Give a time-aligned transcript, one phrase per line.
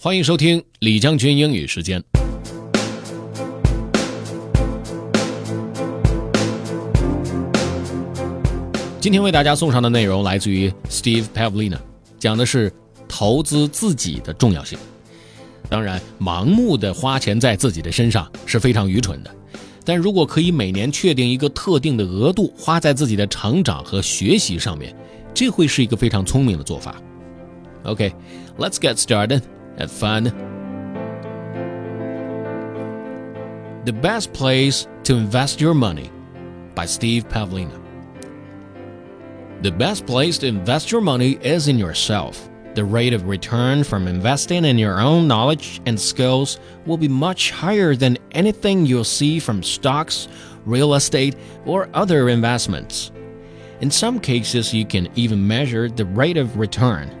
[0.00, 2.00] 欢迎收听李将军英语时间。
[9.00, 11.78] 今天为大家送上的内容来自于 Steve Pavlina，
[12.16, 12.72] 讲的是
[13.08, 14.78] 投资自己的重要性。
[15.68, 19.30] 当然，盲目的花钱在自己的身上是非常愚蠢的。
[19.84, 24.94] 但如果可以每年确定一个特定的额度花在自己的成长和学习上面，
[25.34, 26.94] 这会是一个非常聪明的做法。
[27.82, 29.42] OK，let's get started.
[29.78, 30.24] Have fun.
[33.84, 36.10] The best place to invest your money
[36.74, 37.80] by Steve Pavlina.
[39.62, 42.50] The best place to invest your money is in yourself.
[42.74, 47.52] The rate of return from investing in your own knowledge and skills will be much
[47.52, 50.26] higher than anything you'll see from stocks,
[50.64, 51.36] real estate,
[51.66, 53.12] or other investments.
[53.80, 57.14] In some cases, you can even measure the rate of return.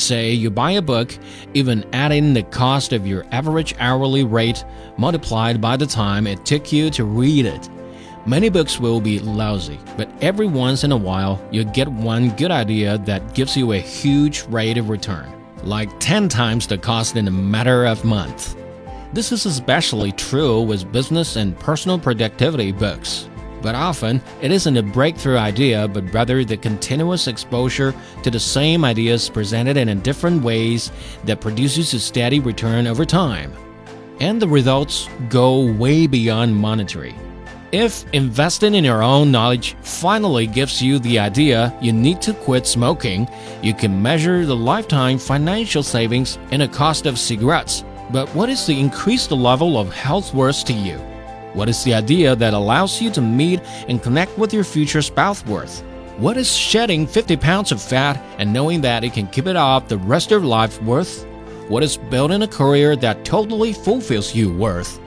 [0.00, 1.14] Say you buy a book,
[1.52, 4.64] even adding the cost of your average hourly rate
[4.96, 7.68] multiplied by the time it took you to read it.
[8.24, 12.50] Many books will be lousy, but every once in a while you get one good
[12.50, 15.30] idea that gives you a huge rate of return,
[15.64, 18.56] like 10 times the cost in a matter of months.
[19.12, 23.29] This is especially true with business and personal productivity books.
[23.62, 28.84] But often, it isn't a breakthrough idea, but rather the continuous exposure to the same
[28.84, 30.90] ideas presented in different ways
[31.24, 33.52] that produces a steady return over time.
[34.20, 37.14] And the results go way beyond monetary.
[37.72, 42.66] If investing in your own knowledge finally gives you the idea you need to quit
[42.66, 43.28] smoking,
[43.62, 47.84] you can measure the lifetime financial savings in the cost of cigarettes.
[48.10, 50.98] But what is the increased level of health worth to you?
[51.52, 55.44] What is the idea that allows you to meet and connect with your future spouse
[55.46, 55.82] worth?
[56.16, 59.88] What is shedding 50 pounds of fat and knowing that you can keep it off
[59.88, 61.24] the rest of your life worth?
[61.68, 65.00] What is building a career that totally fulfills you worth?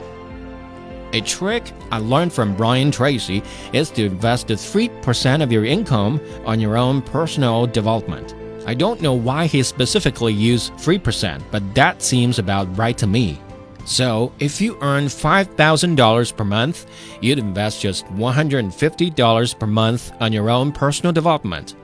[1.14, 6.60] A trick I learned from Brian Tracy is to invest 3% of your income on
[6.60, 8.34] your own personal development.
[8.66, 13.40] I don't know why he specifically used 3%, but that seems about right to me.
[13.86, 16.86] So, if you earn $5,000 per month,
[17.22, 21.76] you'd invest just $150 per month on your own personal development.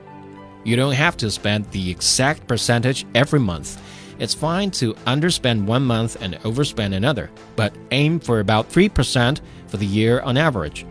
[0.64, 3.80] You don't have to spend the exact percentage every month
[4.20, 9.78] it's fine to underspend one month and overspend another, but aim for about 3% for
[9.78, 10.84] the year on average.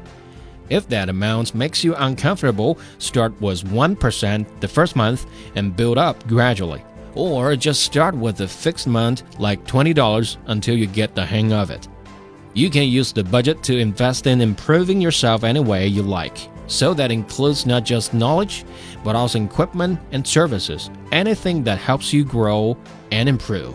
[0.69, 6.27] If that amount makes you uncomfortable, start with 1% the first month and build up
[6.27, 6.83] gradually
[7.14, 11.70] Or just start with a fixed amount like $20 until you get the hang of
[11.70, 11.88] it.
[12.54, 16.38] You can use the budget to invest in improving yourself any way you like.
[16.66, 18.64] So that includes not just knowledge,
[19.04, 22.76] but also equipment and services, anything that helps you grow
[23.10, 23.74] and improve.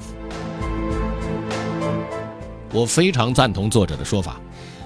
[2.74, 4.40] 我非常赞同作者的说法，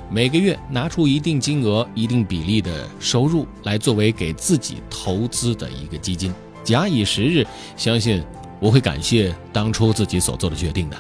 [0.10, 6.34] 每个月拿出一定金额、一定比例的收入来作为给自己投资的一个基金。
[6.65, 7.47] 假以时日，
[7.77, 8.23] 相信
[8.61, 10.97] 我会感谢当初自己所做的决定的。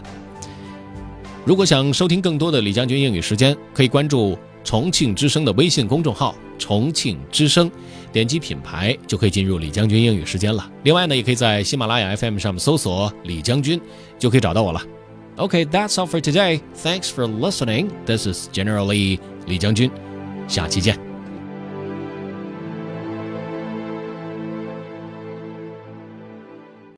[1.44, 6.34] 如果想收听更多的李将军英语时间，可以关注重庆之声的微信公众号。
[6.58, 7.70] 重庆之声，
[8.12, 10.68] 点击品牌就可以进入李将军英语时间了。
[10.82, 13.80] 另外呢，也可以在喜马拉雅 FM 上面搜索李将军，
[14.18, 14.82] 就可以找到我了。
[15.36, 16.60] OK，that's all for today.
[16.82, 17.90] Thanks for listening.
[18.06, 19.88] This is generally 李将军，
[20.48, 21.07] 下期见。